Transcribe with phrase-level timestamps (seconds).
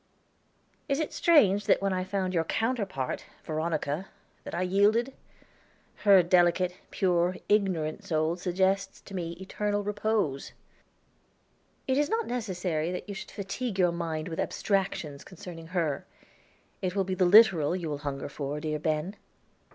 [0.89, 4.07] Is it strange that when I found your counterpart, Veronica,
[4.45, 5.13] that I yielded?
[5.97, 10.53] Her delicate, pure, ignorant soul suggests to me eternal repose."
[11.87, 16.07] "It is not necessary that you should fatigue your mind with abstractions concerning her.
[16.81, 19.15] It will be the literal you will hunger for, dear Ben."